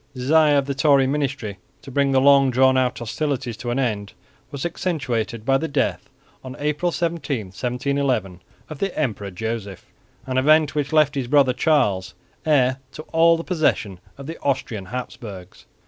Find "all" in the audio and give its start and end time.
13.13-13.37